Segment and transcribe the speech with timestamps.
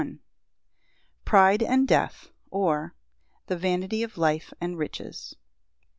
[1.25, 2.95] Pride and death; or,
[3.45, 5.35] The vanity of life and riches.